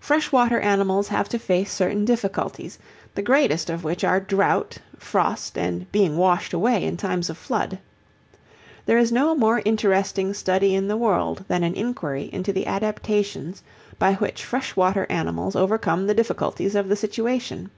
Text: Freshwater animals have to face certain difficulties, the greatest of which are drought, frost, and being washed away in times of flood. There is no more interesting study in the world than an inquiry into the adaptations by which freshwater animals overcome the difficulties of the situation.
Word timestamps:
Freshwater 0.00 0.60
animals 0.60 1.08
have 1.08 1.30
to 1.30 1.38
face 1.38 1.72
certain 1.72 2.04
difficulties, 2.04 2.78
the 3.14 3.22
greatest 3.22 3.70
of 3.70 3.82
which 3.82 4.04
are 4.04 4.20
drought, 4.20 4.76
frost, 4.98 5.56
and 5.56 5.90
being 5.90 6.18
washed 6.18 6.52
away 6.52 6.84
in 6.84 6.98
times 6.98 7.30
of 7.30 7.38
flood. 7.38 7.78
There 8.84 8.98
is 8.98 9.10
no 9.10 9.34
more 9.34 9.62
interesting 9.64 10.34
study 10.34 10.74
in 10.74 10.88
the 10.88 10.96
world 10.98 11.46
than 11.48 11.62
an 11.64 11.72
inquiry 11.74 12.28
into 12.34 12.52
the 12.52 12.66
adaptations 12.66 13.62
by 13.98 14.16
which 14.16 14.44
freshwater 14.44 15.06
animals 15.08 15.56
overcome 15.56 16.06
the 16.06 16.12
difficulties 16.12 16.74
of 16.74 16.90
the 16.90 16.96
situation. 16.96 17.70